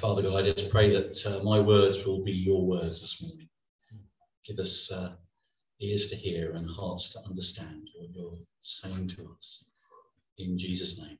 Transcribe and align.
Father 0.00 0.22
God, 0.22 0.40
I 0.40 0.50
just 0.50 0.70
pray 0.70 0.90
that 0.94 1.26
uh, 1.26 1.44
my 1.44 1.60
words 1.60 2.06
will 2.06 2.24
be 2.24 2.32
your 2.32 2.64
words 2.64 3.02
this 3.02 3.20
morning. 3.22 3.50
Give 4.46 4.58
us 4.58 4.90
uh, 4.90 5.12
ears 5.82 6.08
to 6.08 6.16
hear 6.16 6.52
and 6.52 6.66
hearts 6.70 7.12
to 7.12 7.18
understand 7.28 7.86
what 7.94 8.08
you're 8.14 8.38
saying 8.62 9.08
to 9.10 9.36
us. 9.36 9.66
In 10.38 10.58
Jesus' 10.58 10.98
name, 10.98 11.18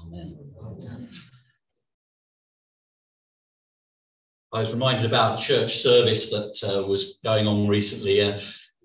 Amen. 0.00 0.38
Amen. 0.58 1.10
I 4.54 4.60
was 4.60 4.72
reminded 4.72 5.04
about 5.04 5.38
church 5.38 5.82
service 5.82 6.30
that 6.30 6.66
uh, 6.66 6.86
was 6.86 7.18
going 7.24 7.46
on 7.46 7.68
recently, 7.68 8.22
uh, 8.22 8.40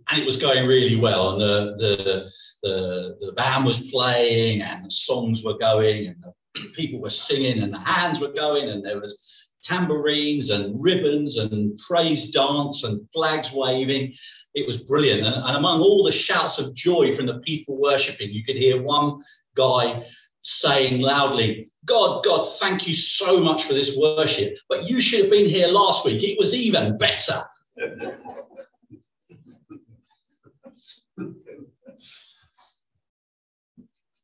and 0.09 0.21
it 0.21 0.25
was 0.25 0.35
going 0.35 0.67
really 0.67 0.97
well. 0.97 1.31
And 1.31 1.41
the, 1.41 1.75
the, 1.77 2.31
the, 2.63 3.25
the 3.27 3.31
band 3.33 3.65
was 3.65 3.89
playing, 3.89 4.63
and 4.63 4.83
the 4.83 4.91
songs 4.91 5.45
were 5.45 5.57
going, 5.57 6.07
and 6.07 6.17
the 6.21 6.33
people 6.75 7.01
were 7.01 7.09
singing, 7.09 7.63
and 7.63 7.73
the 7.73 7.79
hands 7.79 8.19
were 8.19 8.33
going, 8.33 8.69
and 8.69 8.85
there 8.85 8.99
was 8.99 9.17
tambourines 9.63 10.49
and 10.49 10.81
ribbons 10.81 11.37
and 11.37 11.77
praise 11.87 12.31
dance 12.31 12.83
and 12.83 13.07
flags 13.13 13.51
waving. 13.53 14.13
It 14.53 14.65
was 14.65 14.77
brilliant. 14.77 15.25
And, 15.25 15.35
and 15.35 15.57
among 15.57 15.81
all 15.81 16.03
the 16.03 16.11
shouts 16.11 16.59
of 16.59 16.73
joy 16.73 17.15
from 17.15 17.25
the 17.25 17.39
people 17.39 17.79
worshipping, 17.79 18.29
you 18.31 18.43
could 18.43 18.55
hear 18.55 18.81
one 18.81 19.19
guy 19.55 20.01
saying 20.41 21.01
loudly, 21.01 21.67
God, 21.85 22.23
God, 22.23 22.43
thank 22.59 22.87
you 22.87 22.93
so 22.93 23.41
much 23.41 23.65
for 23.65 23.73
this 23.73 23.97
worship, 23.97 24.57
but 24.69 24.89
you 24.89 25.01
should 25.01 25.21
have 25.21 25.31
been 25.31 25.49
here 25.49 25.67
last 25.67 26.05
week. 26.05 26.23
It 26.23 26.37
was 26.39 26.53
even 26.53 26.97
better. 26.97 27.43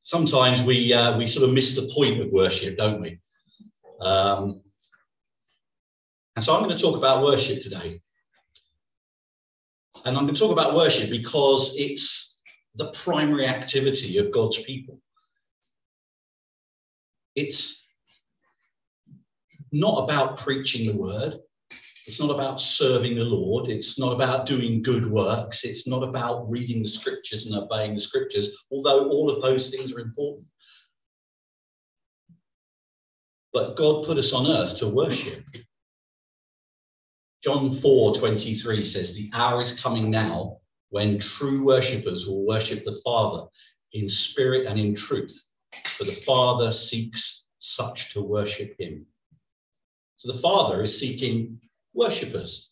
Sometimes 0.05 0.61
we, 0.61 0.93
uh, 0.93 1.17
we 1.17 1.25
sort 1.25 1.47
of 1.47 1.53
miss 1.53 1.75
the 1.75 1.91
point 1.93 2.21
of 2.21 2.31
worship, 2.31 2.77
don't 2.77 3.01
we? 3.01 3.19
Um, 3.99 4.61
and 6.35 6.45
so 6.45 6.53
I'm 6.53 6.63
going 6.63 6.77
to 6.77 6.81
talk 6.81 6.95
about 6.95 7.23
worship 7.23 7.61
today. 7.63 8.01
And 10.05 10.15
I'm 10.15 10.25
going 10.25 10.35
to 10.35 10.39
talk 10.39 10.51
about 10.51 10.75
worship 10.75 11.09
because 11.09 11.73
it's 11.75 12.39
the 12.75 12.91
primary 12.91 13.47
activity 13.47 14.19
of 14.19 14.31
God's 14.31 14.61
people. 14.61 15.01
It's 17.35 17.91
not 19.71 20.03
about 20.03 20.37
preaching 20.37 20.85
the 20.85 21.01
word. 21.01 21.39
It's 22.05 22.19
not 22.19 22.29
about 22.29 22.61
serving 22.61 23.15
the 23.15 23.23
Lord. 23.23 23.67
It's 23.69 23.97
not 23.97 24.13
about 24.13 24.45
doing 24.45 24.83
good 24.83 25.09
works. 25.09 25.63
It's 25.63 25.87
not 25.87 26.03
about 26.03 26.49
reading 26.49 26.83
the 26.83 26.87
scriptures 26.87 27.47
and 27.47 27.55
obeying 27.55 27.95
the 27.95 27.99
scriptures, 27.99 28.65
although 28.71 29.09
all 29.09 29.29
of 29.29 29.41
those 29.41 29.71
things 29.71 29.91
are 29.91 29.99
important. 29.99 30.45
But 33.51 33.75
God 33.75 34.05
put 34.05 34.17
us 34.17 34.33
on 34.33 34.45
earth 34.47 34.77
to 34.77 34.89
worship. 34.89 35.43
John 37.43 37.79
4 37.79 38.15
23 38.15 38.83
says, 38.83 39.13
The 39.13 39.31
hour 39.33 39.61
is 39.61 39.79
coming 39.79 40.11
now 40.11 40.57
when 40.89 41.19
true 41.19 41.63
worshippers 41.63 42.27
will 42.27 42.45
worship 42.45 42.85
the 42.85 42.99
Father 43.03 43.47
in 43.93 44.09
spirit 44.09 44.67
and 44.67 44.79
in 44.79 44.95
truth 44.95 45.35
for 45.97 46.03
the 46.03 46.21
Father 46.25 46.71
seeks 46.71 47.45
such 47.59 48.13
to 48.13 48.21
worship 48.21 48.75
him. 48.79 49.05
So 50.17 50.31
the 50.31 50.39
Father 50.39 50.83
is 50.83 50.99
seeking 50.99 51.59
worshippers. 51.95 52.69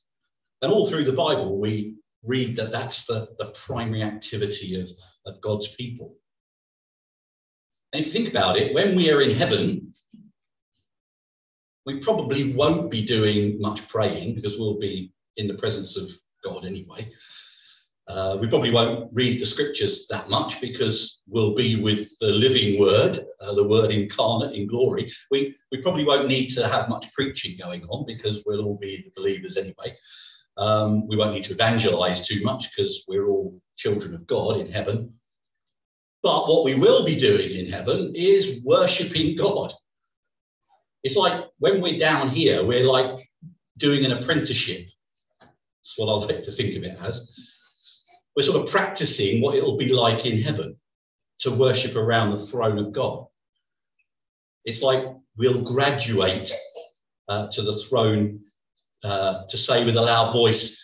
And 0.61 0.71
all 0.71 0.87
through 0.87 1.05
the 1.05 1.13
Bible, 1.13 1.59
we 1.59 1.97
read 2.23 2.55
that 2.57 2.71
that's 2.71 3.05
the, 3.05 3.27
the 3.37 3.53
primary 3.65 4.01
activity 4.01 4.79
of, 4.79 4.89
of 5.25 5.41
God's 5.41 5.69
people. 5.75 6.15
And 7.93 8.07
think 8.07 8.29
about 8.29 8.57
it, 8.57 8.73
when 8.73 8.95
we 8.95 9.11
are 9.11 9.21
in 9.21 9.35
heaven, 9.35 9.93
we 11.85 11.99
probably 11.99 12.53
won't 12.53 12.89
be 12.89 13.05
doing 13.05 13.59
much 13.59 13.87
praying 13.87 14.35
because 14.35 14.57
we'll 14.57 14.79
be 14.79 15.13
in 15.37 15.47
the 15.47 15.53
presence 15.55 15.97
of 15.97 16.09
God 16.43 16.65
anyway. 16.65 17.11
Uh, 18.07 18.37
we 18.39 18.47
probably 18.47 18.71
won't 18.71 19.09
read 19.13 19.41
the 19.41 19.45
scriptures 19.45 20.07
that 20.09 20.29
much 20.29 20.59
because 20.59 21.21
we'll 21.27 21.55
be 21.55 21.81
with 21.81 22.09
the 22.19 22.27
living 22.27 22.79
word, 22.79 23.25
uh, 23.39 23.53
the 23.53 23.67
word 23.67 23.91
incarnate 23.91 24.53
in 24.53 24.67
glory. 24.67 25.09
We, 25.31 25.55
we 25.71 25.81
probably 25.81 26.03
won't 26.03 26.27
need 26.27 26.49
to 26.49 26.67
have 26.67 26.89
much 26.89 27.11
preaching 27.13 27.57
going 27.57 27.83
on 27.83 28.05
because 28.05 28.43
we'll 28.45 28.65
all 28.65 28.77
be 28.77 29.03
the 29.03 29.11
believers 29.15 29.55
anyway. 29.55 29.95
Um, 30.57 31.07
we 31.07 31.15
won't 31.15 31.33
need 31.33 31.45
to 31.45 31.53
evangelize 31.53 32.27
too 32.27 32.43
much 32.43 32.69
because 32.69 33.05
we're 33.07 33.27
all 33.27 33.59
children 33.77 34.13
of 34.13 34.27
God 34.27 34.57
in 34.59 34.71
heaven. 34.71 35.13
But 36.21 36.47
what 36.47 36.65
we 36.65 36.75
will 36.75 37.05
be 37.05 37.15
doing 37.15 37.53
in 37.53 37.71
heaven 37.71 38.13
is 38.15 38.61
worshiping 38.65 39.37
God. 39.37 39.73
It's 41.03 41.15
like 41.15 41.45
when 41.59 41.81
we're 41.81 41.99
down 41.99 42.29
here, 42.29 42.65
we're 42.65 42.85
like 42.85 43.29
doing 43.77 44.05
an 44.05 44.11
apprenticeship. 44.11 44.87
That's 45.41 45.97
what 45.97 46.07
I 46.07 46.33
like 46.33 46.43
to 46.43 46.51
think 46.51 46.77
of 46.77 46.83
it 46.83 46.97
as 47.01 47.27
we're 48.35 48.43
sort 48.43 48.63
of 48.63 48.71
practicing 48.71 49.41
what 49.41 49.55
it'll 49.55 49.77
be 49.77 49.89
like 49.89 50.25
in 50.25 50.41
heaven 50.41 50.75
to 51.39 51.51
worship 51.51 51.95
around 51.95 52.31
the 52.31 52.45
throne 52.45 52.79
of 52.79 52.93
God. 52.93 53.25
It's 54.65 54.81
like 54.81 55.03
we'll 55.37 55.63
graduate 55.63 56.51
uh, 57.27 57.47
to 57.51 57.61
the 57.61 57.83
throne 57.89 58.39
uh, 59.03 59.43
to 59.49 59.57
say 59.57 59.85
with 59.85 59.97
a 59.97 60.01
loud 60.01 60.31
voice 60.33 60.81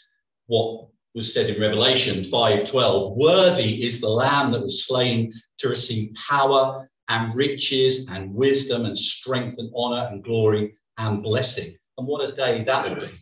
what 0.47 0.89
was 1.15 1.33
said 1.33 1.49
in 1.49 1.61
Revelation 1.61 2.25
5:12, 2.25 3.15
worthy 3.15 3.83
is 3.83 3.99
the 3.99 4.09
lamb 4.09 4.51
that 4.51 4.61
was 4.61 4.85
slain 4.85 5.31
to 5.57 5.69
receive 5.69 6.13
power 6.29 6.89
and 7.07 7.33
riches 7.35 8.07
and 8.09 8.33
wisdom 8.33 8.85
and 8.85 8.97
strength 8.97 9.57
and 9.57 9.71
honor 9.75 10.07
and 10.11 10.23
glory 10.23 10.75
and 10.97 11.23
blessing. 11.23 11.75
And 11.97 12.07
what 12.07 12.29
a 12.29 12.33
day 12.33 12.63
that 12.63 12.89
would 12.89 12.99
be. 12.99 13.17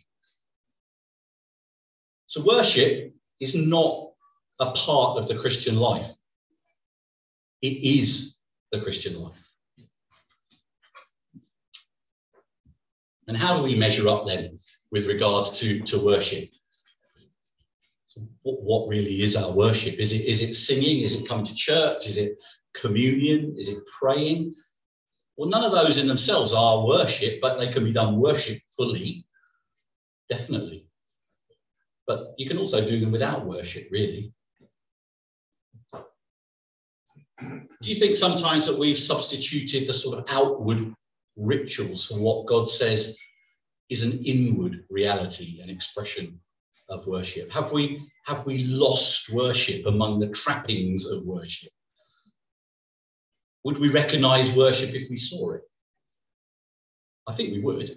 So 2.26 2.44
worship 2.44 3.14
is 3.40 3.54
not 3.54 4.07
a 4.60 4.72
part 4.72 5.18
of 5.18 5.28
the 5.28 5.38
Christian 5.38 5.76
life. 5.76 6.10
It 7.62 7.84
is 7.84 8.36
the 8.72 8.80
Christian 8.80 9.20
life. 9.20 9.34
And 13.26 13.36
how 13.36 13.56
do 13.56 13.62
we 13.62 13.76
measure 13.76 14.08
up 14.08 14.26
then 14.26 14.58
with 14.90 15.06
regards 15.06 15.58
to, 15.60 15.80
to 15.80 16.02
worship? 16.02 16.50
So 18.06 18.22
what, 18.42 18.62
what 18.62 18.88
really 18.88 19.22
is 19.22 19.36
our 19.36 19.52
worship? 19.52 19.98
Is 19.98 20.12
it, 20.12 20.24
is 20.24 20.40
it 20.40 20.54
singing? 20.54 21.02
Is 21.02 21.12
it 21.12 21.28
coming 21.28 21.44
to 21.44 21.54
church? 21.54 22.06
Is 22.06 22.16
it 22.16 22.42
communion? 22.74 23.54
Is 23.58 23.68
it 23.68 23.78
praying? 24.00 24.54
Well, 25.36 25.48
none 25.48 25.62
of 25.62 25.72
those 25.72 25.98
in 25.98 26.08
themselves 26.08 26.52
are 26.52 26.84
worship, 26.84 27.40
but 27.40 27.58
they 27.58 27.70
can 27.70 27.84
be 27.84 27.92
done 27.92 28.18
worshipfully, 28.18 29.26
definitely. 30.30 30.88
But 32.06 32.34
you 32.38 32.48
can 32.48 32.58
also 32.58 32.80
do 32.88 32.98
them 32.98 33.12
without 33.12 33.46
worship, 33.46 33.88
really. 33.92 34.32
Do 37.40 37.90
you 37.90 37.94
think 37.94 38.16
sometimes 38.16 38.66
that 38.66 38.78
we've 38.78 38.98
substituted 38.98 39.86
the 39.86 39.94
sort 39.94 40.18
of 40.18 40.24
outward 40.28 40.92
rituals 41.36 42.06
for 42.06 42.18
what 42.18 42.46
God 42.46 42.68
says 42.68 43.16
is 43.90 44.04
an 44.04 44.22
inward 44.24 44.84
reality 44.90 45.60
and 45.60 45.70
expression 45.70 46.40
of 46.88 47.06
worship? 47.06 47.50
Have 47.52 47.70
we, 47.70 48.00
have 48.26 48.44
we 48.44 48.64
lost 48.64 49.32
worship 49.32 49.86
among 49.86 50.18
the 50.18 50.30
trappings 50.30 51.06
of 51.06 51.24
worship? 51.26 51.70
Would 53.64 53.78
we 53.78 53.88
recognize 53.88 54.54
worship 54.56 54.94
if 54.94 55.08
we 55.08 55.16
saw 55.16 55.52
it? 55.52 55.62
I 57.28 57.34
think 57.34 57.52
we 57.52 57.60
would. 57.60 57.90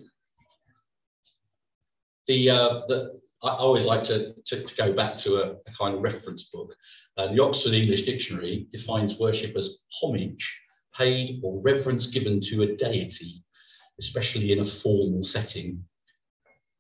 The, 2.27 2.49
uh, 2.49 2.81
the, 2.87 3.20
I 3.43 3.49
always 3.55 3.85
like 3.85 4.03
to, 4.03 4.33
to, 4.45 4.65
to 4.65 4.75
go 4.75 4.93
back 4.93 5.17
to 5.17 5.35
a, 5.37 5.51
a, 5.53 5.73
kind 5.77 5.95
of 5.95 6.01
reference 6.01 6.43
book. 6.53 6.75
Uh, 7.17 7.33
the 7.33 7.41
Oxford 7.41 7.73
English 7.73 8.03
Dictionary 8.03 8.67
defines 8.71 9.19
worship 9.19 9.55
as 9.55 9.79
homage 9.99 10.61
paid 10.95 11.41
or 11.43 11.59
reverence 11.61 12.07
given 12.07 12.39
to 12.41 12.63
a 12.63 12.75
deity, 12.75 13.43
especially 13.99 14.51
in 14.51 14.59
a 14.59 14.65
formal 14.65 15.23
setting, 15.23 15.83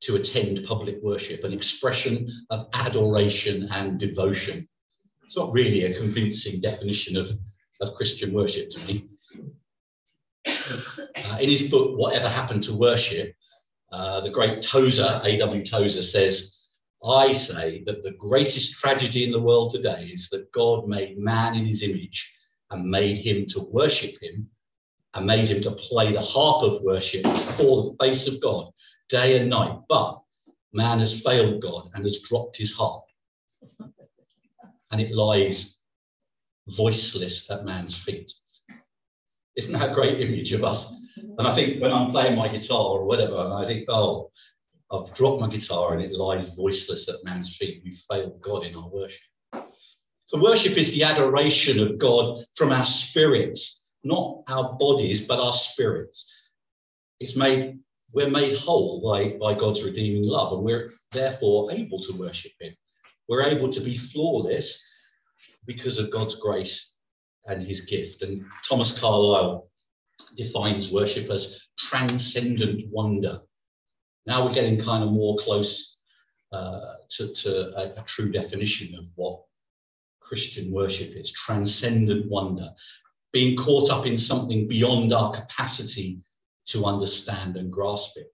to 0.01 0.15
attend 0.15 0.65
public 0.65 1.01
worship, 1.01 1.43
an 1.43 1.53
expression 1.53 2.27
of 2.49 2.67
adoration 2.73 3.67
and 3.71 3.99
devotion. 3.99 4.67
It's 5.25 5.37
not 5.37 5.53
really 5.53 5.85
a 5.85 5.97
convincing 5.97 6.61
definition 6.61 7.17
of, 7.17 7.29
of 7.81 7.95
Christian 7.95 8.33
worship 8.33 8.69
to 8.71 8.79
me. 8.85 9.07
Uh, 10.45 11.37
in 11.39 11.49
his 11.49 11.69
book, 11.69 11.97
Whatever 11.97 12.27
Happened 12.27 12.63
to 12.63 12.77
Worship, 12.77 13.33
uh, 13.91 14.21
the 14.21 14.29
great 14.29 14.61
Tozer, 14.61 15.21
A.W. 15.23 15.65
Tozer, 15.65 16.01
says, 16.01 16.57
I 17.03 17.33
say 17.33 17.83
that 17.85 18.03
the 18.03 18.11
greatest 18.11 18.73
tragedy 18.73 19.25
in 19.25 19.31
the 19.31 19.41
world 19.41 19.71
today 19.71 20.11
is 20.13 20.29
that 20.29 20.51
God 20.51 20.87
made 20.87 21.17
man 21.17 21.55
in 21.55 21.65
his 21.65 21.83
image 21.83 22.31
and 22.69 22.89
made 22.89 23.17
him 23.17 23.45
to 23.47 23.67
worship 23.71 24.11
him 24.21 24.49
and 25.13 25.25
made 25.25 25.49
him 25.49 25.61
to 25.63 25.71
play 25.71 26.13
the 26.13 26.21
harp 26.21 26.63
of 26.63 26.83
worship 26.83 27.23
before 27.23 27.83
the 27.83 27.95
face 27.99 28.27
of 28.27 28.41
God 28.41 28.71
day 29.09 29.39
and 29.39 29.49
night. 29.49 29.77
But 29.89 30.21
man 30.71 30.99
has 30.99 31.21
failed 31.21 31.61
God 31.61 31.89
and 31.93 32.03
has 32.03 32.19
dropped 32.19 32.57
his 32.57 32.73
harp. 32.73 33.03
And 34.91 35.01
it 35.01 35.11
lies 35.11 35.79
voiceless 36.67 37.49
at 37.49 37.65
man's 37.65 38.01
feet. 38.01 38.31
Isn't 39.57 39.73
that 39.73 39.91
a 39.91 39.93
great 39.93 40.21
image 40.21 40.53
of 40.53 40.63
us? 40.63 40.93
And 41.17 41.47
I 41.47 41.55
think 41.55 41.81
when 41.81 41.91
I'm 41.91 42.11
playing 42.11 42.37
my 42.37 42.47
guitar 42.47 42.79
or 42.79 43.05
whatever, 43.05 43.37
and 43.37 43.53
I 43.53 43.65
think, 43.65 43.85
oh, 43.89 44.31
I've 44.91 45.13
dropped 45.13 45.41
my 45.41 45.49
guitar 45.49 45.93
and 45.93 46.03
it 46.03 46.11
lies 46.11 46.53
voiceless 46.55 47.07
at 47.07 47.23
man's 47.23 47.55
feet. 47.57 47.81
We've 47.83 48.01
failed 48.09 48.41
God 48.41 48.63
in 48.65 48.75
our 48.75 48.89
worship. 48.89 49.21
So, 50.25 50.41
worship 50.41 50.77
is 50.77 50.93
the 50.93 51.03
adoration 51.03 51.79
of 51.79 51.97
God 51.97 52.39
from 52.55 52.71
our 52.71 52.85
spirits, 52.85 53.85
not 54.03 54.43
our 54.47 54.73
bodies, 54.73 55.27
but 55.27 55.39
our 55.39 55.53
spirits. 55.53 56.33
It's 57.19 57.35
made, 57.35 57.79
we're 58.13 58.29
made 58.29 58.57
whole 58.57 59.01
by, 59.01 59.37
by 59.37 59.59
God's 59.59 59.83
redeeming 59.83 60.23
love, 60.23 60.53
and 60.53 60.63
we're 60.63 60.89
therefore 61.11 61.71
able 61.71 62.01
to 62.01 62.17
worship 62.17 62.53
Him. 62.59 62.73
We're 63.27 63.43
able 63.43 63.71
to 63.71 63.81
be 63.81 63.97
flawless 63.97 64.81
because 65.65 65.97
of 65.97 66.11
God's 66.11 66.35
grace 66.35 66.95
and 67.45 67.61
His 67.61 67.81
gift. 67.81 68.21
And 68.21 68.45
Thomas 68.67 68.99
Carlyle 68.99 69.69
defines 70.37 70.91
worship 70.91 71.29
as 71.29 71.61
transcendent 71.77 72.83
wonder. 72.89 73.41
Now 74.25 74.45
we're 74.45 74.53
getting 74.53 74.81
kind 74.81 75.03
of 75.03 75.11
more 75.11 75.35
close 75.37 75.95
uh, 76.51 76.93
to, 77.11 77.33
to 77.33 77.77
a, 77.77 78.01
a 78.01 78.03
true 78.05 78.31
definition 78.31 78.95
of 78.95 79.05
what 79.15 79.41
Christian 80.19 80.71
worship 80.71 81.11
is 81.15 81.31
transcendent 81.31 82.29
wonder, 82.29 82.69
being 83.33 83.57
caught 83.57 83.89
up 83.89 84.05
in 84.05 84.17
something 84.17 84.67
beyond 84.67 85.13
our 85.13 85.33
capacity 85.33 86.19
to 86.67 86.85
understand 86.85 87.57
and 87.57 87.71
grasp 87.71 88.17
it, 88.17 88.31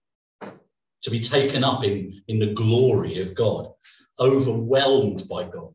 to 1.02 1.10
be 1.10 1.20
taken 1.20 1.64
up 1.64 1.84
in, 1.84 2.12
in 2.28 2.38
the 2.38 2.54
glory 2.54 3.20
of 3.20 3.34
God, 3.34 3.72
overwhelmed 4.20 5.28
by 5.28 5.44
God, 5.44 5.72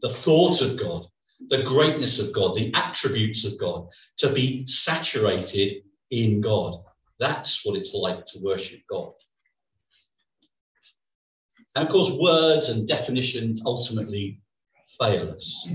the 0.00 0.08
thought 0.08 0.60
of 0.60 0.78
God, 0.78 1.06
the 1.48 1.62
greatness 1.62 2.18
of 2.18 2.34
God, 2.34 2.54
the 2.54 2.72
attributes 2.74 3.44
of 3.44 3.58
God, 3.58 3.88
to 4.18 4.32
be 4.32 4.66
saturated 4.66 5.82
in 6.10 6.40
God. 6.40 6.82
That's 7.18 7.64
what 7.64 7.76
it's 7.76 7.94
like 7.94 8.24
to 8.26 8.38
worship 8.42 8.80
God. 8.90 9.12
And 11.74 11.86
of 11.86 11.92
course, 11.92 12.10
words 12.18 12.68
and 12.68 12.86
definitions 12.86 13.62
ultimately 13.64 14.40
fail 14.98 15.30
us. 15.30 15.68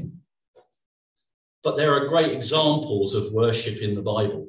But 1.64 1.76
there 1.76 1.94
are 1.94 2.08
great 2.08 2.32
examples 2.32 3.14
of 3.14 3.34
worship 3.34 3.82
in 3.82 3.96
the 3.96 4.02
Bible. 4.02 4.48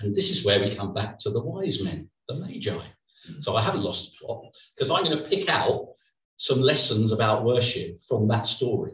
And 0.00 0.14
this 0.14 0.30
is 0.30 0.44
where 0.44 0.60
we 0.60 0.76
come 0.76 0.92
back 0.92 1.18
to 1.20 1.30
the 1.30 1.42
wise 1.42 1.82
men, 1.82 2.10
the 2.28 2.34
Magi. 2.34 2.86
So 3.40 3.56
I 3.56 3.62
haven't 3.62 3.82
lost 3.82 4.12
the 4.12 4.26
plot 4.26 4.44
because 4.74 4.90
I'm 4.90 5.04
going 5.04 5.18
to 5.18 5.28
pick 5.28 5.48
out 5.48 5.88
some 6.36 6.60
lessons 6.60 7.12
about 7.12 7.44
worship 7.44 8.02
from 8.06 8.28
that 8.28 8.46
story. 8.46 8.92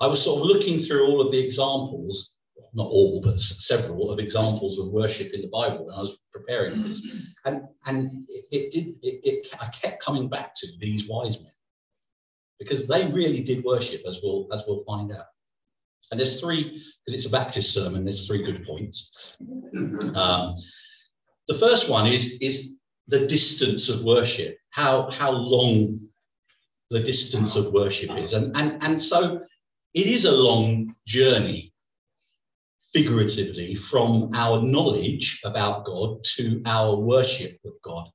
I 0.00 0.06
was 0.06 0.22
sort 0.22 0.40
of 0.40 0.46
looking 0.46 0.78
through 0.78 1.06
all 1.06 1.20
of 1.20 1.30
the 1.30 1.38
examples, 1.38 2.34
not 2.74 2.88
all, 2.88 3.22
but 3.22 3.40
several 3.40 4.10
of 4.10 4.18
examples 4.18 4.78
of 4.78 4.88
worship 4.88 5.32
in 5.32 5.40
the 5.40 5.48
Bible 5.48 5.86
when 5.86 5.94
I 5.94 6.02
was 6.02 6.18
preparing 6.32 6.82
this. 6.82 7.34
And, 7.44 7.62
and 7.86 8.10
it, 8.28 8.44
it 8.50 8.72
did, 8.72 8.88
it, 9.02 9.20
it, 9.24 9.48
I 9.58 9.68
kept 9.68 10.02
coming 10.04 10.28
back 10.28 10.52
to 10.56 10.66
these 10.80 11.08
wise 11.08 11.42
men 11.42 11.52
because 12.58 12.86
they 12.86 13.06
really 13.06 13.42
did 13.42 13.64
worship, 13.64 14.02
as 14.06 14.20
we'll, 14.22 14.48
as 14.52 14.64
we'll 14.66 14.84
find 14.84 15.12
out. 15.12 15.26
And 16.10 16.20
there's 16.20 16.40
three, 16.40 16.62
because 16.64 17.14
it's 17.14 17.26
a 17.26 17.30
Baptist 17.30 17.72
sermon, 17.72 18.04
there's 18.04 18.26
three 18.26 18.44
good 18.44 18.64
points. 18.64 19.10
Um, 20.14 20.54
the 21.48 21.58
first 21.58 21.90
one 21.90 22.06
is, 22.06 22.38
is 22.40 22.76
the 23.08 23.26
distance 23.26 23.88
of 23.88 24.04
worship, 24.04 24.58
how, 24.70 25.10
how 25.10 25.30
long 25.30 26.00
the 26.90 27.00
distance 27.00 27.56
of 27.56 27.72
worship 27.72 28.10
is. 28.18 28.34
And, 28.34 28.56
and, 28.56 28.82
and 28.82 29.02
so 29.02 29.40
it 29.96 30.06
is 30.06 30.26
a 30.26 30.30
long 30.30 30.94
journey, 31.06 31.72
figuratively, 32.92 33.74
from 33.74 34.30
our 34.34 34.60
knowledge 34.60 35.40
about 35.42 35.86
God 35.86 36.22
to 36.36 36.60
our 36.66 36.96
worship 36.96 37.58
of 37.64 37.72
God. 37.82 38.06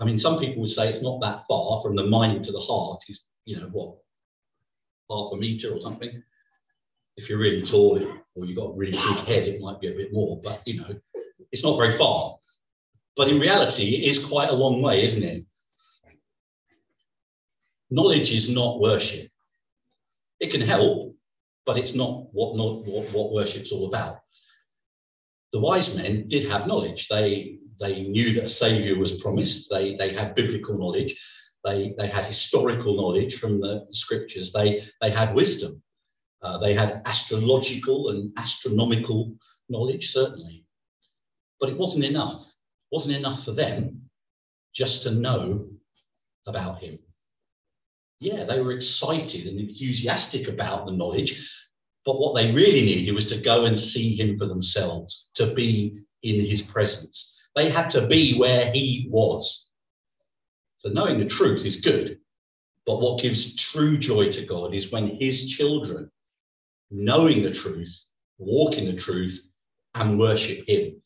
I 0.00 0.04
mean, 0.04 0.18
some 0.18 0.40
people 0.40 0.62
would 0.62 0.70
say 0.70 0.88
it's 0.88 1.02
not 1.02 1.20
that 1.20 1.44
far 1.46 1.80
from 1.82 1.94
the 1.94 2.04
mind 2.04 2.44
to 2.44 2.52
the 2.52 2.60
heart, 2.60 3.00
is, 3.08 3.26
you 3.44 3.56
know, 3.60 3.68
what, 3.70 3.94
half 5.08 5.32
a 5.32 5.36
meter 5.36 5.72
or 5.72 5.80
something. 5.80 6.20
If 7.16 7.28
you're 7.28 7.38
really 7.38 7.62
tall 7.62 8.04
or 8.34 8.44
you've 8.44 8.58
got 8.58 8.70
a 8.70 8.76
really 8.76 8.90
big 8.90 9.24
head, 9.24 9.44
it 9.46 9.60
might 9.60 9.80
be 9.80 9.92
a 9.92 9.96
bit 9.96 10.12
more, 10.12 10.40
but, 10.42 10.62
you 10.66 10.80
know, 10.80 10.96
it's 11.52 11.62
not 11.62 11.78
very 11.78 11.96
far. 11.96 12.36
But 13.16 13.28
in 13.28 13.38
reality, 13.38 13.94
it 13.94 14.10
is 14.10 14.26
quite 14.26 14.50
a 14.50 14.54
long 14.54 14.82
way, 14.82 15.04
isn't 15.04 15.22
it? 15.22 15.44
Knowledge 17.88 18.32
is 18.32 18.50
not 18.50 18.80
worship. 18.80 19.28
It 20.40 20.50
can 20.50 20.60
help, 20.60 21.14
but 21.64 21.78
it's 21.78 21.94
not 21.94 22.26
what, 22.32 22.56
not 22.56 22.84
what, 22.84 23.12
what 23.12 23.32
worship's 23.32 23.72
all 23.72 23.88
about. 23.88 24.18
The 25.52 25.60
wise 25.60 25.96
men 25.96 26.28
did 26.28 26.50
have 26.50 26.66
knowledge. 26.66 27.08
They, 27.08 27.58
they 27.80 28.02
knew 28.02 28.34
that 28.34 28.44
a 28.44 28.48
savior 28.48 28.98
was 28.98 29.20
promised. 29.22 29.68
They, 29.70 29.96
they 29.96 30.12
had 30.12 30.34
biblical 30.34 30.78
knowledge. 30.78 31.18
They, 31.64 31.94
they 31.98 32.08
had 32.08 32.26
historical 32.26 32.96
knowledge 32.96 33.38
from 33.38 33.60
the 33.60 33.84
scriptures. 33.90 34.52
They, 34.52 34.82
they 35.00 35.10
had 35.10 35.34
wisdom. 35.34 35.82
Uh, 36.42 36.58
they 36.58 36.74
had 36.74 37.02
astrological 37.06 38.10
and 38.10 38.32
astronomical 38.36 39.34
knowledge, 39.68 40.12
certainly. 40.12 40.64
But 41.58 41.70
it 41.70 41.78
wasn't 41.78 42.04
enough 42.04 42.42
It 42.42 42.94
wasn't 42.94 43.16
enough 43.16 43.44
for 43.44 43.52
them 43.52 44.10
just 44.74 45.02
to 45.04 45.10
know 45.10 45.66
about 46.46 46.80
him. 46.80 46.98
Yeah, 48.18 48.44
they 48.44 48.60
were 48.60 48.72
excited 48.72 49.46
and 49.46 49.60
enthusiastic 49.60 50.48
about 50.48 50.86
the 50.86 50.92
knowledge, 50.92 51.50
but 52.04 52.18
what 52.18 52.34
they 52.34 52.50
really 52.52 52.82
needed 52.82 53.14
was 53.14 53.26
to 53.26 53.40
go 53.40 53.66
and 53.66 53.78
see 53.78 54.16
him 54.16 54.38
for 54.38 54.46
themselves, 54.46 55.30
to 55.34 55.52
be 55.54 56.04
in 56.22 56.44
his 56.44 56.62
presence. 56.62 57.32
They 57.54 57.70
had 57.70 57.90
to 57.90 58.06
be 58.06 58.38
where 58.38 58.70
he 58.72 59.08
was. 59.10 59.66
So 60.78 60.88
knowing 60.90 61.18
the 61.18 61.26
truth 61.26 61.66
is 61.66 61.80
good, 61.80 62.18
but 62.86 63.00
what 63.00 63.20
gives 63.20 63.54
true 63.56 63.98
joy 63.98 64.30
to 64.30 64.46
God 64.46 64.74
is 64.74 64.92
when 64.92 65.16
his 65.20 65.50
children, 65.50 66.10
knowing 66.90 67.42
the 67.42 67.52
truth, 67.52 67.94
walk 68.38 68.74
in 68.74 68.86
the 68.86 68.96
truth, 68.96 69.38
and 69.94 70.18
worship 70.18 70.66
him. 70.68 71.02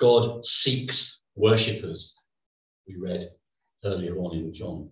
God 0.00 0.44
seeks 0.44 1.22
worshippers, 1.34 2.14
we 2.88 2.96
read 2.96 3.30
earlier 3.84 4.16
on 4.18 4.36
in 4.36 4.54
John. 4.54 4.90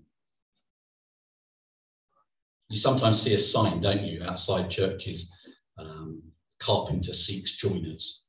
You 2.68 2.78
sometimes 2.78 3.22
see 3.22 3.34
a 3.34 3.38
sign, 3.38 3.80
don't 3.80 4.02
you, 4.02 4.22
outside 4.24 4.70
churches 4.70 5.30
um, 5.78 6.22
carpenter 6.60 7.12
seeks 7.12 7.56
joiners. 7.56 8.22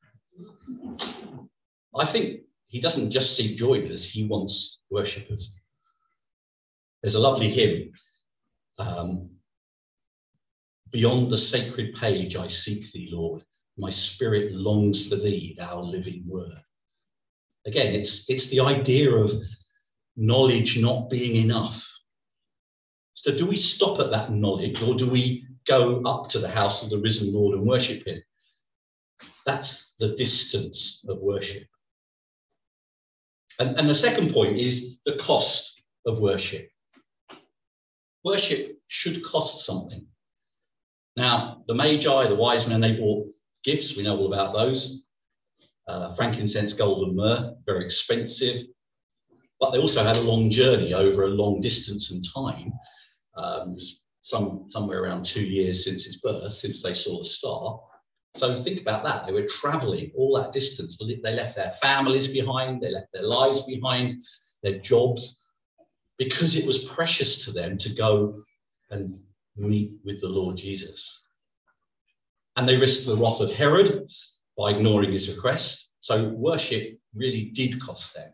I 1.96 2.06
think 2.06 2.42
he 2.68 2.82
doesn't 2.82 3.12
just 3.12 3.36
seek 3.38 3.58
joiners, 3.58 4.10
he 4.10 4.28
wants 4.28 4.80
worshippers. 4.90 5.60
There's 7.02 7.16
a 7.16 7.20
lovely 7.20 7.50
hymn 7.50 7.92
um, 8.80 9.30
Beyond 10.92 11.30
the 11.30 11.38
sacred 11.38 11.96
page, 11.96 12.38
I 12.38 12.48
seek 12.48 12.90
thee, 12.94 13.10
Lord. 13.12 13.44
My 13.78 13.90
spirit 13.90 14.54
longs 14.54 15.10
for 15.10 15.18
thee, 15.18 15.56
thou 15.58 15.82
living 15.82 16.24
word 16.26 16.54
again, 17.66 17.94
it's, 17.94 18.30
it's 18.30 18.50
the 18.50 18.60
idea 18.60 19.12
of 19.12 19.32
knowledge 20.16 20.78
not 20.80 21.10
being 21.10 21.36
enough. 21.36 21.84
So, 23.16 23.36
do 23.36 23.46
we 23.46 23.58
stop 23.58 24.00
at 24.00 24.12
that 24.12 24.32
knowledge 24.32 24.82
or 24.84 24.96
do 24.96 25.10
we 25.10 25.48
go 25.68 26.02
up 26.04 26.30
to 26.30 26.40
the 26.40 26.50
house 26.50 26.84
of 26.84 26.90
the 26.90 27.00
risen 27.00 27.34
Lord 27.34 27.58
and 27.58 27.68
worship 27.68 28.06
him? 28.06 28.22
That's 29.46 29.94
the 30.00 30.16
distance 30.16 31.02
of 31.08 31.20
worship. 31.20 31.64
And, 33.60 33.78
and 33.78 33.90
the 33.90 33.96
second 33.96 34.34
point 34.34 34.58
is 34.60 34.98
the 35.06 35.18
cost 35.18 35.82
of 36.06 36.20
worship. 36.20 36.70
Worship 38.24 38.78
should 38.88 39.24
cost 39.24 39.66
something. 39.66 40.06
Now, 41.16 41.64
the 41.68 41.76
Magi, 41.76 42.28
the 42.28 42.36
wise 42.36 42.68
men, 42.68 42.82
they 42.82 42.98
bought 42.98 43.28
gifts. 43.64 43.96
We 43.96 44.04
know 44.04 44.18
all 44.18 44.34
about 44.34 44.54
those 44.54 45.06
uh, 45.88 46.16
frankincense, 46.16 46.74
gold, 46.74 47.08
and 47.08 47.16
myrrh, 47.16 47.56
very 47.66 47.86
expensive. 47.86 48.62
But 49.60 49.72
they 49.72 49.78
also 49.78 50.04
had 50.04 50.18
a 50.18 50.22
long 50.22 50.50
journey 50.50 50.94
over 50.94 51.24
a 51.24 51.30
long 51.30 51.62
distance 51.62 52.12
and 52.12 52.26
time. 52.34 52.74
Um, 53.36 53.78
some 54.22 54.66
somewhere 54.70 55.04
around 55.04 55.24
two 55.24 55.46
years 55.46 55.86
since 55.86 56.08
its 56.08 56.18
birth, 56.18 56.52
since 56.52 56.82
they 56.82 56.94
saw 56.94 57.20
the 57.20 57.26
star. 57.26 57.80
So 58.36 58.62
think 58.62 58.82
about 58.82 59.04
that. 59.04 59.26
They 59.26 59.32
were 59.32 59.48
traveling 59.48 60.12
all 60.18 60.36
that 60.42 60.52
distance. 60.52 61.00
They 61.00 61.34
left 61.34 61.56
their 61.56 61.74
families 61.82 62.28
behind, 62.28 62.82
they 62.82 62.90
left 62.90 63.14
their 63.14 63.24
lives 63.24 63.64
behind, 63.64 64.20
their 64.64 64.80
jobs, 64.80 65.38
because 66.18 66.56
it 66.56 66.66
was 66.66 66.86
precious 66.86 67.46
to 67.46 67.52
them 67.52 67.78
to 67.78 67.94
go 67.94 68.42
and 68.90 69.16
meet 69.56 70.00
with 70.04 70.20
the 70.22 70.28
Lord 70.28 70.58
Jesus. 70.58 71.22
And 72.58 72.68
they 72.68 72.78
risked 72.78 73.06
the 73.06 73.18
wrath 73.18 73.42
of 73.42 73.52
Herod 73.52 74.10
by 74.58 74.72
ignoring 74.72 75.12
his 75.12 75.34
request. 75.34 75.88
So 76.02 76.30
worship 76.30 76.98
really 77.14 77.52
did 77.54 77.82
cost 77.82 78.16
them. 78.16 78.32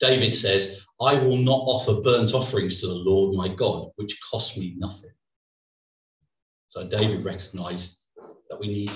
David 0.00 0.34
says, 0.34 0.84
I 1.00 1.14
will 1.14 1.36
not 1.36 1.60
offer 1.66 2.00
burnt 2.00 2.32
offerings 2.32 2.80
to 2.80 2.86
the 2.86 2.94
Lord 2.94 3.36
my 3.36 3.54
God, 3.54 3.90
which 3.96 4.18
cost 4.30 4.56
me 4.56 4.74
nothing. 4.78 5.10
So 6.70 6.88
David 6.88 7.24
recognized 7.24 7.98
that 8.48 8.60
we 8.60 8.68
need 8.68 8.90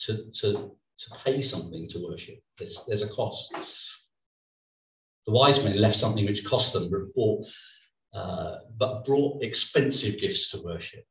to, 0.00 0.30
to, 0.40 0.52
to 0.52 1.10
pay 1.24 1.40
something 1.40 1.88
to 1.88 2.06
worship. 2.06 2.38
There's, 2.58 2.84
there's 2.86 3.02
a 3.02 3.08
cost. 3.08 3.54
The 5.26 5.32
wise 5.32 5.64
men 5.64 5.80
left 5.80 5.96
something 5.96 6.26
which 6.26 6.44
cost 6.44 6.72
them, 6.72 6.90
but 6.90 7.14
brought, 7.14 7.46
uh, 8.14 8.56
but 8.76 9.04
brought 9.04 9.42
expensive 9.42 10.20
gifts 10.20 10.50
to 10.50 10.62
worship. 10.62 11.04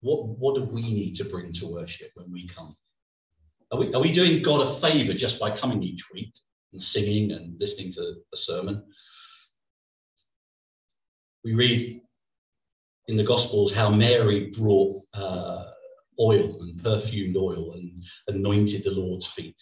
What, 0.00 0.26
what 0.26 0.56
do 0.56 0.62
we 0.62 0.82
need 0.82 1.14
to 1.16 1.24
bring 1.24 1.52
to 1.54 1.72
worship 1.72 2.10
when 2.14 2.30
we 2.32 2.48
come? 2.48 2.76
Are 3.72 3.78
we, 3.78 3.94
are 3.94 4.00
we 4.00 4.12
doing 4.12 4.42
God 4.42 4.66
a 4.66 4.80
favor 4.80 5.14
just 5.14 5.40
by 5.40 5.56
coming 5.56 5.82
each 5.82 6.04
week 6.12 6.32
and 6.76 6.82
singing 6.82 7.32
and 7.32 7.58
listening 7.58 7.90
to 7.90 8.16
a 8.34 8.36
sermon? 8.36 8.82
We 11.42 11.54
read 11.54 12.02
in 13.08 13.16
the 13.16 13.24
Gospels 13.24 13.72
how 13.72 13.88
Mary 13.88 14.52
brought 14.54 14.94
uh, 15.14 15.64
oil 16.20 16.60
and 16.60 16.82
perfumed 16.82 17.34
oil 17.34 17.72
and 17.72 17.98
anointed 18.28 18.84
the 18.84 18.90
Lord's 18.90 19.26
feet 19.28 19.56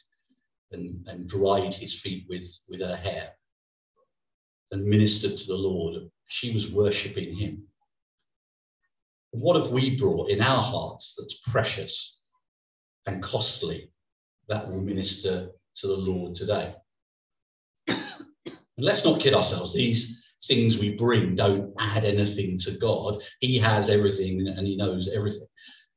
and, 0.73 1.07
and 1.07 1.29
dried 1.29 1.73
his 1.73 2.01
feet 2.01 2.27
with, 2.29 2.45
with 2.69 2.81
her 2.81 2.97
hair 2.97 3.31
and 4.73 4.83
ministered 4.83 5.39
to 5.39 5.47
the 5.47 5.55
Lord. 5.55 6.11
She 6.27 6.53
was 6.53 6.73
worshipping 6.73 7.37
him. 7.37 7.63
What 9.31 9.63
have 9.63 9.71
we 9.71 10.01
brought 10.01 10.31
in 10.31 10.43
our 10.43 10.63
hearts 10.63 11.15
that's 11.17 11.41
precious 11.47 12.23
and 13.07 13.23
costly 13.23 13.93
that 14.49 14.69
will 14.69 14.81
minister 14.81 15.51
to 15.77 15.87
the 15.87 15.97
Lord 15.97 16.35
today? 16.35 16.75
And 18.77 18.87
let's 18.87 19.05
not 19.05 19.21
kid 19.21 19.35
ourselves. 19.35 19.75
These 19.75 20.23
things 20.47 20.79
we 20.79 20.95
bring 20.95 21.37
don't 21.37 21.73
add 21.79 22.05
anything 22.05 22.59
to 22.61 22.73
God. 22.73 23.23
He 23.41 23.59
has 23.59 23.89
everything 23.89 24.47
and 24.47 24.67
he 24.67 24.77
knows 24.77 25.11
everything. 25.15 25.47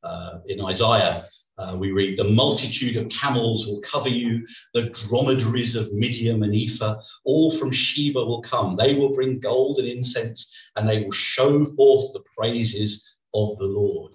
Uh, 0.04 0.40
in 0.48 0.64
Isaiah, 0.64 1.26
uh, 1.58 1.76
we 1.80 1.92
read, 1.92 2.18
The 2.18 2.24
multitude 2.24 2.98
of 2.98 3.10
camels 3.10 3.66
will 3.66 3.82
cover 3.82 4.10
you, 4.10 4.46
the 4.74 4.90
dromedaries 4.90 5.76
of 5.76 5.92
Midian 5.92 6.44
and 6.44 6.54
Ephah, 6.54 7.02
all 7.26 7.58
from 7.58 7.72
Sheba 7.72 8.24
will 8.24 8.42
come. 8.44 8.76
They 8.76 8.94
will 8.94 9.16
bring 9.16 9.40
gold 9.40 9.80
and 9.80 9.88
incense, 9.88 10.56
and 10.76 10.88
they 10.88 11.04
will 11.04 11.12
show 11.12 11.66
forth 11.76 12.14
the 12.14 12.24
praises 12.38 13.18
of 13.34 13.58
the 13.58 13.66
Lord. 13.66 14.14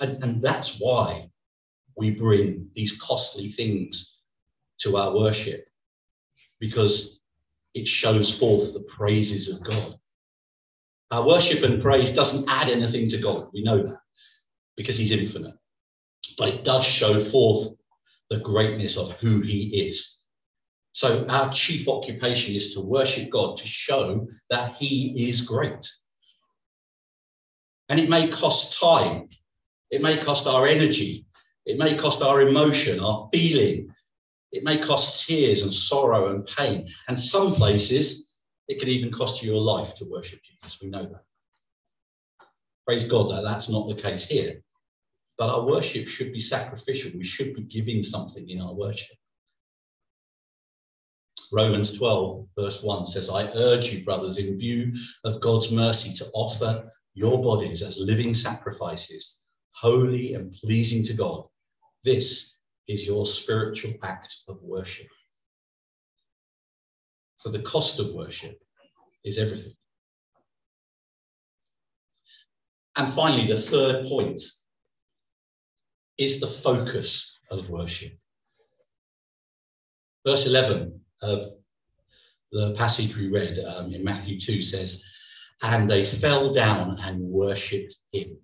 And, 0.00 0.22
and 0.22 0.42
that's 0.42 0.78
why 0.78 1.30
we 1.96 2.10
bring 2.10 2.68
these 2.74 2.98
costly 3.00 3.50
things 3.50 4.14
to 4.80 4.98
our 4.98 5.14
worship, 5.14 5.66
because 6.58 7.19
it 7.74 7.86
shows 7.86 8.36
forth 8.38 8.72
the 8.72 8.84
praises 8.96 9.48
of 9.48 9.62
God. 9.64 9.94
Our 11.10 11.26
worship 11.26 11.62
and 11.62 11.82
praise 11.82 12.12
doesn't 12.12 12.48
add 12.48 12.68
anything 12.68 13.08
to 13.10 13.18
God. 13.18 13.48
We 13.52 13.62
know 13.62 13.82
that 13.82 14.00
because 14.76 14.96
he's 14.96 15.12
infinite. 15.12 15.54
But 16.38 16.48
it 16.48 16.64
does 16.64 16.84
show 16.84 17.24
forth 17.24 17.68
the 18.28 18.38
greatness 18.38 18.96
of 18.96 19.12
who 19.20 19.40
he 19.40 19.88
is. 19.88 20.16
So 20.92 21.26
our 21.28 21.52
chief 21.52 21.88
occupation 21.88 22.54
is 22.54 22.74
to 22.74 22.80
worship 22.80 23.30
God, 23.30 23.58
to 23.58 23.66
show 23.66 24.26
that 24.50 24.74
he 24.74 25.28
is 25.28 25.42
great. 25.42 25.88
And 27.88 27.98
it 27.98 28.08
may 28.08 28.28
cost 28.28 28.78
time, 28.78 29.28
it 29.90 30.00
may 30.00 30.22
cost 30.22 30.46
our 30.46 30.66
energy, 30.66 31.26
it 31.66 31.78
may 31.78 31.96
cost 31.96 32.22
our 32.22 32.40
emotion, 32.40 33.00
our 33.00 33.28
feeling, 33.32 33.92
it 34.52 34.64
may 34.64 34.78
cost 34.78 35.26
tears 35.26 35.62
and 35.62 35.72
sorrow 35.72 36.34
and 36.34 36.46
pain. 36.46 36.88
And 37.08 37.18
some 37.18 37.54
places, 37.54 38.32
it 38.68 38.80
can 38.80 38.88
even 38.88 39.12
cost 39.12 39.42
you 39.42 39.52
your 39.52 39.60
life 39.60 39.94
to 39.96 40.04
worship 40.04 40.40
Jesus. 40.42 40.78
We 40.82 40.88
know 40.88 41.06
that. 41.06 41.24
Praise 42.86 43.04
God 43.04 43.30
that 43.30 43.44
that's 43.44 43.68
not 43.68 43.88
the 43.88 44.00
case 44.00 44.24
here. 44.24 44.62
But 45.38 45.50
our 45.50 45.64
worship 45.64 46.08
should 46.08 46.32
be 46.32 46.40
sacrificial. 46.40 47.12
We 47.16 47.24
should 47.24 47.54
be 47.54 47.62
giving 47.62 48.02
something 48.02 48.48
in 48.48 48.60
our 48.60 48.74
worship. 48.74 49.16
Romans 51.52 51.98
12, 51.98 52.46
verse 52.56 52.82
1 52.82 53.06
says, 53.06 53.28
I 53.30 53.44
urge 53.54 53.92
you, 53.92 54.04
brothers, 54.04 54.38
in 54.38 54.58
view 54.58 54.92
of 55.24 55.40
God's 55.40 55.72
mercy, 55.72 56.14
to 56.14 56.26
offer 56.32 56.90
your 57.14 57.42
bodies 57.42 57.82
as 57.82 57.98
living 57.98 58.34
sacrifices, 58.34 59.36
holy 59.72 60.34
and 60.34 60.52
pleasing 60.52 61.04
to 61.04 61.14
God. 61.14 61.44
This 62.04 62.59
is 62.88 63.06
your 63.06 63.26
spiritual 63.26 63.92
act 64.02 64.34
of 64.48 64.58
worship. 64.62 65.06
So 67.36 67.50
the 67.50 67.62
cost 67.62 67.98
of 68.00 68.12
worship 68.12 68.58
is 69.24 69.38
everything. 69.38 69.72
And 72.96 73.14
finally, 73.14 73.46
the 73.46 73.60
third 73.60 74.06
point 74.06 74.40
is 76.18 76.40
the 76.40 76.46
focus 76.46 77.38
of 77.50 77.70
worship. 77.70 78.12
Verse 80.26 80.46
11 80.46 81.00
of 81.22 81.44
the 82.52 82.74
passage 82.76 83.16
we 83.16 83.28
read 83.30 83.58
um, 83.58 83.94
in 83.94 84.04
Matthew 84.04 84.38
2 84.38 84.62
says, 84.62 85.02
And 85.62 85.90
they 85.90 86.04
fell 86.04 86.52
down 86.52 86.98
and 87.00 87.22
worshipped 87.22 87.94
him. 88.12 88.36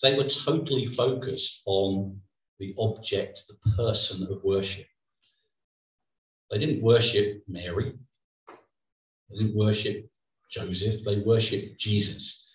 They 0.00 0.16
were 0.16 0.28
totally 0.28 0.86
focused 0.86 1.62
on 1.66 2.20
the 2.62 2.74
object, 2.78 3.42
the 3.48 3.72
person 3.72 4.24
of 4.30 4.44
worship. 4.44 4.86
They 6.48 6.58
didn't 6.58 6.80
worship 6.80 7.42
Mary, 7.48 7.92
they 9.28 9.36
didn't 9.36 9.56
worship 9.56 10.08
Joseph, 10.48 11.04
they 11.04 11.18
worshiped 11.18 11.80
Jesus. 11.80 12.46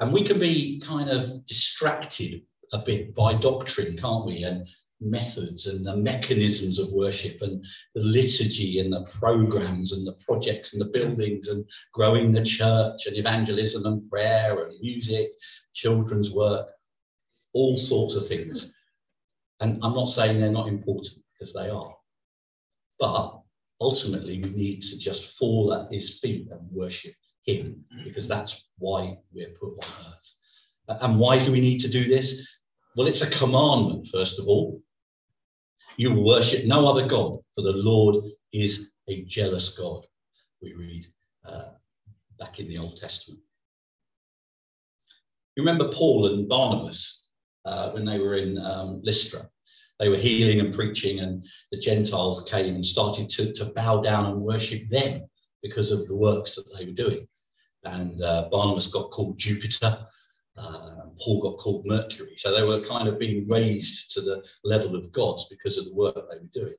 And 0.00 0.12
we 0.12 0.24
can 0.24 0.38
be 0.38 0.82
kind 0.86 1.08
of 1.08 1.46
distracted 1.46 2.42
a 2.74 2.78
bit 2.84 3.14
by 3.14 3.32
doctrine, 3.32 3.96
can't 3.96 4.26
we? 4.26 4.42
And 4.42 4.68
methods 5.00 5.66
and 5.66 5.86
the 5.86 5.96
mechanisms 5.96 6.78
of 6.78 6.92
worship 6.92 7.40
and 7.40 7.64
the 7.94 8.02
liturgy 8.02 8.80
and 8.80 8.92
the 8.92 9.08
programs 9.18 9.92
and 9.92 10.06
the 10.06 10.16
projects 10.26 10.74
and 10.74 10.82
the 10.82 10.92
buildings 10.92 11.48
and 11.48 11.64
growing 11.94 12.32
the 12.32 12.44
church 12.44 13.06
and 13.06 13.16
evangelism 13.16 13.86
and 13.86 14.10
prayer 14.10 14.66
and 14.66 14.78
music, 14.80 15.28
children's 15.72 16.30
work, 16.34 16.68
all 17.54 17.76
sorts 17.76 18.14
of 18.14 18.26
things. 18.26 18.74
And 19.60 19.78
I'm 19.82 19.94
not 19.94 20.06
saying 20.06 20.38
they're 20.38 20.50
not 20.50 20.68
important 20.68 21.08
because 21.32 21.52
they 21.54 21.68
are. 21.68 21.94
But 23.00 23.40
ultimately, 23.80 24.40
we 24.42 24.50
need 24.50 24.82
to 24.82 24.98
just 24.98 25.36
fall 25.38 25.74
at 25.74 25.92
his 25.92 26.18
feet 26.20 26.48
and 26.50 26.70
worship 26.70 27.14
him 27.44 27.84
because 28.04 28.28
that's 28.28 28.64
why 28.78 29.16
we're 29.32 29.54
put 29.60 29.72
on 29.82 30.06
earth. 30.06 31.00
And 31.02 31.18
why 31.20 31.42
do 31.44 31.52
we 31.52 31.60
need 31.60 31.80
to 31.80 31.88
do 31.88 32.08
this? 32.08 32.46
Well, 32.96 33.06
it's 33.06 33.22
a 33.22 33.30
commandment, 33.30 34.08
first 34.12 34.38
of 34.38 34.46
all. 34.46 34.80
You 35.96 36.14
will 36.14 36.24
worship 36.24 36.64
no 36.64 36.86
other 36.86 37.06
God, 37.06 37.38
for 37.54 37.62
the 37.62 37.72
Lord 37.72 38.24
is 38.52 38.92
a 39.08 39.24
jealous 39.24 39.70
God, 39.76 40.04
we 40.62 40.74
read 40.74 41.06
uh, 41.44 41.70
back 42.38 42.60
in 42.60 42.68
the 42.68 42.78
Old 42.78 42.98
Testament. 42.98 43.40
You 45.56 45.62
remember 45.62 45.92
Paul 45.92 46.26
and 46.26 46.48
Barnabas 46.48 47.27
uh, 47.68 47.90
when 47.92 48.04
they 48.04 48.18
were 48.18 48.36
in 48.36 48.58
um, 48.58 49.00
Lystra? 49.02 49.48
They 49.98 50.08
were 50.08 50.16
healing 50.16 50.60
and 50.60 50.74
preaching, 50.74 51.20
and 51.20 51.44
the 51.72 51.78
Gentiles 51.78 52.46
came 52.50 52.74
and 52.74 52.84
started 52.84 53.28
to, 53.30 53.52
to 53.54 53.72
bow 53.74 54.00
down 54.00 54.26
and 54.26 54.40
worship 54.40 54.88
them 54.88 55.28
because 55.62 55.90
of 55.90 56.06
the 56.06 56.16
works 56.16 56.54
that 56.54 56.64
they 56.76 56.86
were 56.86 56.92
doing. 56.92 57.26
And 57.84 58.22
uh, 58.22 58.48
Barnabas 58.50 58.86
got 58.92 59.10
called 59.10 59.38
Jupiter, 59.38 60.06
uh, 60.56 60.96
Paul 61.20 61.40
got 61.42 61.58
called 61.58 61.86
Mercury. 61.86 62.34
So 62.36 62.54
they 62.54 62.62
were 62.62 62.86
kind 62.86 63.08
of 63.08 63.18
being 63.18 63.48
raised 63.48 64.10
to 64.12 64.20
the 64.20 64.42
level 64.64 64.96
of 64.96 65.12
gods 65.12 65.46
because 65.50 65.78
of 65.78 65.84
the 65.86 65.94
work 65.94 66.14
they 66.14 66.38
were 66.38 66.50
doing. 66.52 66.74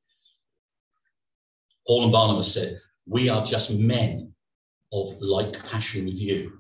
Paul 1.88 2.03
and 2.03 2.12
Barnabas 2.12 2.53
said, 2.53 2.79
We 3.08 3.29
are 3.29 3.46
just 3.46 3.72
men 3.72 4.34
of 4.91 5.19
like 5.22 5.53
passion 5.65 6.05
with 6.05 6.15
you. 6.15 6.60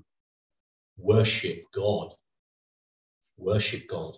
Worship 0.97 1.63
God. 1.73 2.13
Worship 3.39 3.87
God. 3.89 4.15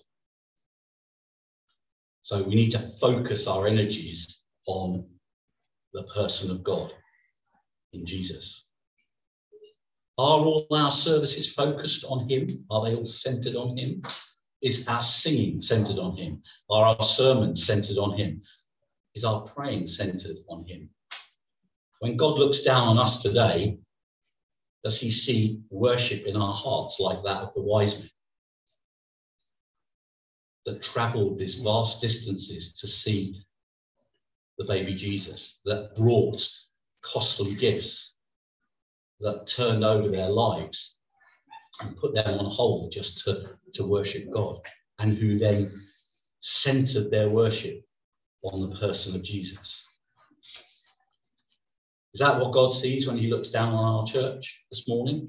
So 2.24 2.44
we 2.44 2.56
need 2.56 2.72
to 2.72 2.92
focus 3.00 3.48
our 3.48 3.68
energies 3.68 4.42
on 4.68 5.06
the 5.94 6.04
person 6.16 6.51
of 6.51 6.63
God 6.63 6.92
in 7.94 8.06
Jesus. 8.06 8.68
Are 10.18 10.40
all 10.40 10.68
our 10.72 10.92
services 10.92 11.54
focused 11.54 12.06
on 12.08 12.30
Him? 12.30 12.48
Are 12.70 12.86
they 12.86 12.96
all 12.96 13.06
centered 13.06 13.56
on 13.56 13.75
Him? 13.75 14.04
Is 14.62 14.88
our 14.88 15.01
singing 15.01 15.62
centered 15.62 15.98
on 15.98 16.16
Him? 16.16 16.44
Are 16.70 16.96
our 16.96 17.04
sermons 17.04 17.66
centered 17.66 17.98
on 17.98 18.18
Him? 18.18 18.42
Is 19.16 19.25
our 19.25 19.42
praying 19.42 19.88
centered 19.88 20.38
on 20.48 20.63
Him? 20.68 20.90
When 22.00 22.18
God 22.18 22.38
looks 22.38 22.62
down 22.62 22.88
on 22.88 23.00
us 23.00 23.22
today, 23.24 23.80
does 24.84 25.00
He 25.00 25.10
see 25.10 25.62
worship 25.72 26.25
in 26.25 26.36
our 26.36 26.54
hearts 26.54 27.00
like 27.00 27.24
that 27.24 27.38
of 27.38 27.54
the 27.56 27.62
wise 27.62 28.00
men? 28.00 28.11
That 30.65 30.84
traveled 30.84 31.39
these 31.39 31.60
vast 31.62 32.01
distances 32.01 32.74
to 32.80 32.88
see 32.88 33.44
the 34.58 34.65
baby 34.65 34.96
Jesus, 34.96 35.60
that 35.65 35.96
brought 35.98 36.48
costly 37.01 37.56
gifts, 37.56 38.15
that 39.22 39.48
turned 39.48 39.84
over 39.84 40.10
their 40.10 40.30
lives 40.30 41.00
and 41.80 41.98
put 41.98 42.13
them 42.13 42.39
on 42.39 42.46
hold 42.46 42.91
just 42.91 43.24
to, 43.25 43.56
to 43.74 43.88
worship 43.88 44.30
God, 44.32 44.60
and 45.00 45.18
who 45.18 45.39
then 45.39 45.72
centered 46.41 47.10
their 47.10 47.30
worship 47.30 47.84
on 48.44 48.70
the 48.70 48.75
person 48.77 49.15
of 49.15 49.24
Jesus. 49.24 49.88
Is 52.13 52.20
that 52.20 52.39
what 52.39 52.53
God 52.53 52.72
sees 52.72 53.08
when 53.08 53.18
He 53.18 53.30
looks 53.30 53.50
down 53.50 53.74
on 53.74 54.00
our 54.00 54.06
church 54.06 54.65
this 54.70 54.88
morning? 54.88 55.27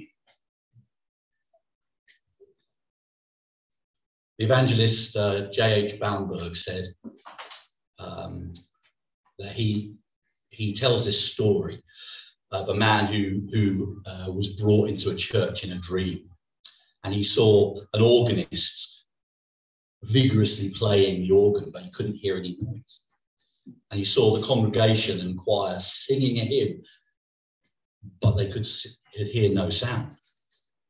The 4.43 4.47
evangelist 4.47 5.17
uh, 5.17 5.53
J.H. 5.53 6.01
Baumberg 6.01 6.57
said 6.57 6.87
um, 8.01 8.53
that 9.39 9.53
he, 9.53 9.99
he 10.51 10.75
tells 10.75 11.05
this 11.05 11.33
story 11.33 11.81
of 12.51 12.69
a 12.69 12.75
man 12.75 13.07
who, 13.07 13.47
who 13.53 14.03
uh, 14.05 14.33
was 14.33 14.49
brought 14.61 14.89
into 14.89 15.11
a 15.11 15.15
church 15.15 15.63
in 15.63 15.71
a 15.71 15.79
dream. 15.79 16.29
And 17.05 17.15
he 17.15 17.23
saw 17.23 17.77
an 17.95 18.03
organist 18.03 19.05
vigorously 20.03 20.73
playing 20.75 21.21
the 21.21 21.31
organ, 21.31 21.71
but 21.73 21.85
he 21.85 21.93
couldn't 21.93 22.17
hear 22.17 22.37
any 22.37 22.57
noise. 22.61 23.01
And 23.93 23.99
he 23.99 24.05
saw 24.05 24.37
the 24.37 24.45
congregation 24.45 25.21
and 25.21 25.39
choir 25.39 25.79
singing 25.79 26.39
a 26.39 26.45
hymn, 26.47 26.83
but 28.21 28.35
they 28.35 28.51
could 28.51 28.67
hear 29.13 29.55
no 29.55 29.71
sound. 29.71 30.11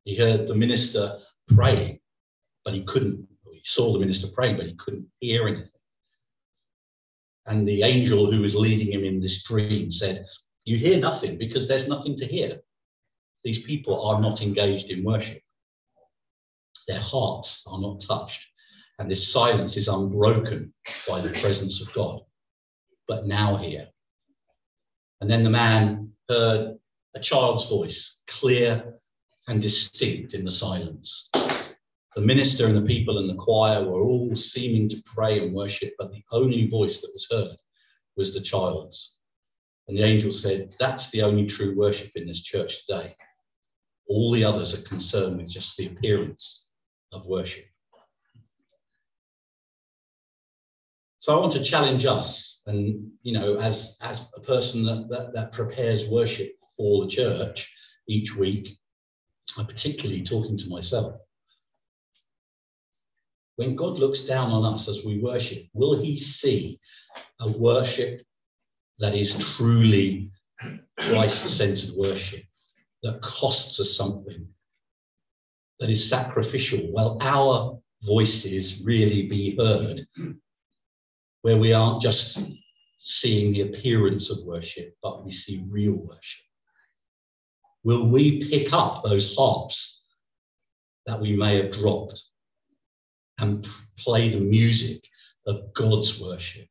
He 0.05 0.17
heard 0.17 0.47
the 0.47 0.55
minister 0.55 1.19
praying, 1.49 1.99
but 2.65 2.73
he 2.73 2.83
couldn't. 2.85 3.27
Saw 3.63 3.93
the 3.93 3.99
minister 3.99 4.27
praying, 4.33 4.57
but 4.57 4.67
he 4.67 4.75
couldn't 4.75 5.07
hear 5.19 5.47
anything. 5.47 5.69
And 7.45 7.67
the 7.67 7.83
angel 7.83 8.31
who 8.31 8.41
was 8.41 8.55
leading 8.55 8.91
him 8.91 9.03
in 9.03 9.19
this 9.19 9.43
dream 9.43 9.91
said, 9.91 10.25
You 10.65 10.77
hear 10.77 10.97
nothing 10.97 11.37
because 11.37 11.67
there's 11.67 11.87
nothing 11.87 12.15
to 12.17 12.25
hear. 12.25 12.61
These 13.43 13.63
people 13.63 14.05
are 14.05 14.21
not 14.21 14.41
engaged 14.41 14.89
in 14.89 15.03
worship. 15.03 15.41
Their 16.87 16.99
hearts 16.99 17.63
are 17.67 17.79
not 17.79 18.01
touched. 18.01 18.47
And 18.99 19.09
this 19.09 19.31
silence 19.31 19.75
is 19.75 19.87
unbroken 19.87 20.73
by 21.07 21.21
the 21.21 21.37
presence 21.41 21.81
of 21.81 21.93
God. 21.93 22.21
But 23.07 23.25
now 23.25 23.57
hear. 23.57 23.87
And 25.19 25.29
then 25.29 25.43
the 25.43 25.49
man 25.49 26.11
heard 26.29 26.77
a 27.15 27.19
child's 27.19 27.67
voice, 27.67 28.17
clear 28.27 28.95
and 29.47 29.61
distinct 29.61 30.33
in 30.33 30.45
the 30.45 30.51
silence. 30.51 31.29
The 32.15 32.21
minister 32.21 32.67
and 32.67 32.77
the 32.77 32.81
people 32.81 33.17
and 33.17 33.29
the 33.29 33.41
choir 33.41 33.83
were 33.83 34.01
all 34.01 34.35
seeming 34.35 34.87
to 34.89 35.03
pray 35.15 35.39
and 35.39 35.53
worship, 35.53 35.95
but 35.97 36.11
the 36.11 36.23
only 36.31 36.67
voice 36.67 37.01
that 37.01 37.11
was 37.11 37.27
heard 37.29 37.57
was 38.15 38.33
the 38.33 38.41
child's. 38.41 39.15
And 39.87 39.97
the 39.97 40.03
angel 40.03 40.31
said, 40.31 40.75
That's 40.79 41.09
the 41.09 41.23
only 41.23 41.47
true 41.47 41.75
worship 41.75 42.11
in 42.15 42.27
this 42.27 42.43
church 42.43 42.85
today. 42.85 43.15
All 44.07 44.31
the 44.31 44.43
others 44.43 44.77
are 44.77 44.87
concerned 44.87 45.37
with 45.37 45.49
just 45.49 45.75
the 45.75 45.87
appearance 45.87 46.67
of 47.11 47.25
worship. 47.25 47.65
So 51.17 51.35
I 51.35 51.39
want 51.39 51.53
to 51.53 51.63
challenge 51.63 52.05
us, 52.05 52.61
and 52.67 53.11
you 53.23 53.33
know, 53.33 53.57
as 53.57 53.97
as 54.01 54.27
a 54.35 54.41
person 54.41 54.83
that, 54.85 55.07
that, 55.09 55.33
that 55.33 55.53
prepares 55.53 56.07
worship 56.09 56.51
for 56.75 57.05
the 57.05 57.09
church 57.09 57.73
each 58.07 58.35
week, 58.35 58.77
I'm 59.57 59.65
particularly 59.65 60.21
talking 60.21 60.57
to 60.57 60.69
myself 60.69 61.15
when 63.55 63.75
God 63.75 63.99
looks 63.99 64.21
down 64.21 64.51
on 64.51 64.73
us 64.73 64.87
as 64.87 65.03
we 65.05 65.19
worship, 65.19 65.65
will 65.73 66.01
he 66.01 66.17
see 66.17 66.79
a 67.39 67.51
worship 67.57 68.21
that 68.99 69.13
is 69.13 69.55
truly 69.57 70.31
Christ 70.97 71.57
centered 71.57 71.91
worship, 71.95 72.43
that 73.03 73.21
costs 73.21 73.79
us 73.79 73.95
something, 73.95 74.47
that 75.79 75.89
is 75.89 76.09
sacrificial? 76.09 76.79
Will 76.91 77.17
our 77.21 77.79
voices 78.03 78.81
really 78.83 79.27
be 79.27 79.55
heard? 79.57 80.01
Where 81.41 81.57
we 81.57 81.73
aren't 81.73 82.01
just 82.01 82.39
seeing 82.99 83.51
the 83.51 83.61
appearance 83.61 84.31
of 84.31 84.45
worship, 84.45 84.95
but 85.03 85.25
we 85.25 85.31
see 85.31 85.65
real 85.69 85.93
worship? 85.93 86.45
Will 87.83 88.07
we 88.07 88.49
pick 88.49 88.71
up 88.71 89.03
those 89.03 89.35
harps 89.35 90.01
that 91.05 91.19
we 91.19 91.35
may 91.35 91.61
have 91.61 91.73
dropped 91.73 92.23
and 93.39 93.67
play 93.97 94.29
the 94.29 94.39
music 94.39 95.01
of 95.47 95.73
God's 95.73 96.19
worship. 96.19 96.67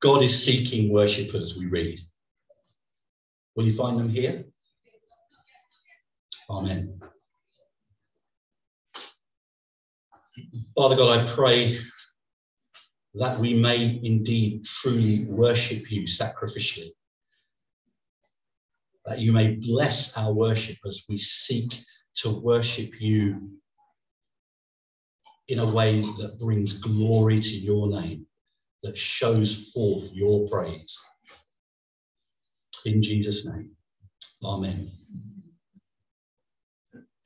God 0.00 0.22
is 0.22 0.44
seeking 0.44 0.92
worshippers, 0.92 1.56
we 1.58 1.66
read. 1.66 1.98
Will 3.56 3.66
you 3.66 3.76
find 3.76 3.98
them 3.98 4.08
here? 4.08 4.44
Amen. 6.48 7.00
Father 10.76 10.96
God, 10.96 11.18
I 11.18 11.34
pray 11.34 11.78
that 13.14 13.38
we 13.38 13.54
may 13.54 14.00
indeed 14.02 14.64
truly 14.64 15.24
worship 15.28 15.90
you 15.90 16.04
sacrificially. 16.04 16.90
That 19.06 19.18
you 19.18 19.32
may 19.32 19.56
bless 19.56 20.16
our 20.16 20.32
worship 20.32 20.76
as 20.86 21.02
we 21.08 21.18
seek 21.18 21.72
to 22.18 22.38
worship 22.40 22.92
you 23.00 23.50
in 25.48 25.60
a 25.60 25.74
way 25.74 26.02
that 26.02 26.38
brings 26.40 26.74
glory 26.74 27.40
to 27.40 27.50
your 27.50 27.88
name, 27.88 28.26
that 28.82 28.98
shows 28.98 29.70
forth 29.74 30.10
your 30.12 30.48
praise. 30.50 30.98
In 32.84 33.02
Jesus' 33.02 33.46
name, 33.46 33.72
Amen. 34.44 34.92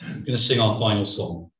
I'm 0.02 0.24
going 0.24 0.38
to 0.38 0.38
sing 0.38 0.60
our 0.60 0.78
final 0.80 1.06
song. 1.06 1.50